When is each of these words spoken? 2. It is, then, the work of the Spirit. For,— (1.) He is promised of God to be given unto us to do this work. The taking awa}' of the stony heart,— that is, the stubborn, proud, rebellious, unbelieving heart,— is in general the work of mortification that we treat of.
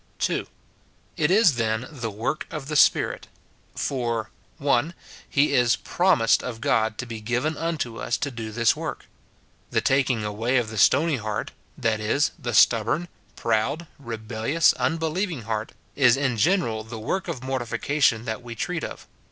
2. 0.17 0.47
It 1.15 1.29
is, 1.29 1.57
then, 1.57 1.87
the 1.91 2.09
work 2.09 2.47
of 2.49 2.69
the 2.69 2.75
Spirit. 2.75 3.27
For,— 3.75 4.31
(1.) 4.57 4.95
He 5.29 5.53
is 5.53 5.75
promised 5.75 6.41
of 6.41 6.59
God 6.59 6.97
to 6.97 7.05
be 7.05 7.21
given 7.21 7.55
unto 7.55 7.99
us 7.99 8.17
to 8.17 8.31
do 8.31 8.51
this 8.51 8.75
work. 8.75 9.05
The 9.69 9.79
taking 9.79 10.25
awa}' 10.25 10.57
of 10.59 10.71
the 10.71 10.79
stony 10.79 11.17
heart,— 11.17 11.51
that 11.87 11.99
is, 11.99 12.31
the 12.39 12.55
stubborn, 12.55 13.09
proud, 13.35 13.85
rebellious, 13.99 14.73
unbelieving 14.73 15.43
heart,— 15.43 15.73
is 15.95 16.17
in 16.17 16.35
general 16.37 16.83
the 16.83 16.97
work 16.97 17.27
of 17.27 17.43
mortification 17.43 18.25
that 18.25 18.41
we 18.41 18.55
treat 18.55 18.83
of. 18.83 19.07